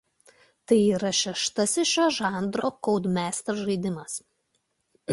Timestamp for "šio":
1.91-2.09